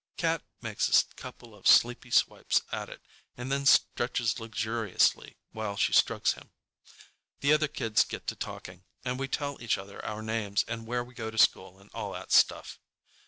Cat 0.17 0.41
makes 0.63 0.89
a 0.99 1.05
couple 1.13 1.53
of 1.53 1.67
sleepy 1.67 2.09
swipes 2.09 2.63
at 2.71 2.89
it 2.89 3.03
and 3.37 3.51
then 3.51 3.67
stretches 3.67 4.39
luxuriously 4.39 5.37
while 5.51 5.77
she 5.77 5.93
strokes 5.93 6.33
him. 6.33 6.49
The 7.41 7.53
other 7.53 7.67
kids 7.67 8.03
get 8.03 8.25
to 8.25 8.35
talking, 8.35 8.83
and 9.05 9.19
we 9.19 9.27
tell 9.27 9.61
each 9.61 9.77
other 9.77 10.03
our 10.03 10.23
names 10.23 10.65
and 10.67 10.87
where 10.87 11.03
we 11.03 11.13
go 11.13 11.29
to 11.29 11.37
school 11.37 11.77
and 11.77 11.91
all 11.93 12.13
that 12.13 12.31
stuff. 12.31 12.79